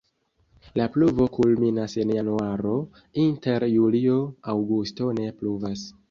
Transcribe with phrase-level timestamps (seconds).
[0.79, 2.73] La pluvo kulminas en januaro,
[3.25, 5.85] inter julio-aŭgusto ne pluvas.